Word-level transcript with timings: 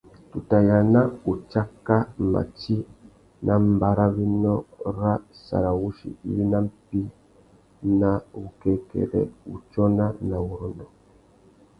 Tu 0.29 0.37
tà 0.51 0.57
yāna 0.69 1.01
utsáka 1.31 1.95
mati 2.31 2.75
nà 3.45 3.53
mbarrawénô 3.67 4.53
râ 4.97 5.11
sarawussi 5.43 6.09
iwí 6.27 6.43
nà 6.51 6.57
mpí 6.67 6.99
ná 7.99 8.11
wukêkêrê, 8.39 9.23
wutsôna 9.49 10.05
na 10.29 10.37
wurrôndô. 10.45 10.85